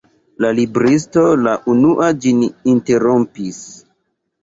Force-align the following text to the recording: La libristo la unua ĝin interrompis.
La 0.45 0.49
libristo 0.59 1.27
la 1.43 1.55
unua 1.75 2.09
ĝin 2.25 2.43
interrompis. 2.75 3.65